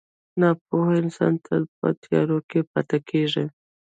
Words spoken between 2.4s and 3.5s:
کې پاتې کېږي.